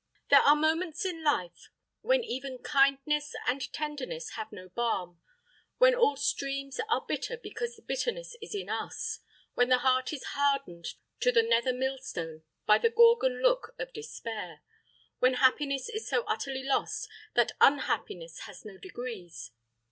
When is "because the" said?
7.37-7.83